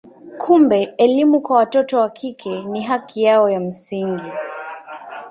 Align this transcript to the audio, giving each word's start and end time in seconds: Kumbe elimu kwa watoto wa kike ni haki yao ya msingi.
Kumbe 0.37 0.81
elimu 0.97 1.41
kwa 1.41 1.57
watoto 1.57 1.99
wa 1.99 2.09
kike 2.09 2.63
ni 2.65 2.81
haki 2.81 3.23
yao 3.23 3.49
ya 3.49 3.59
msingi. 3.59 4.31